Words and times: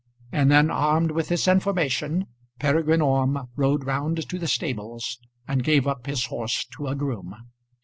And 0.31 0.49
then, 0.49 0.71
armed 0.71 1.11
with 1.11 1.27
this 1.27 1.47
information, 1.47 2.25
Peregrine 2.57 3.01
Orme 3.03 3.49
rode 3.55 3.85
round 3.85 4.27
to 4.29 4.39
the 4.39 4.47
stables, 4.47 5.19
and 5.47 5.63
gave 5.63 5.85
up 5.85 6.07
his 6.07 6.25
horse 6.25 6.65
to 6.75 6.87
a 6.87 6.95
groom. 6.95 7.35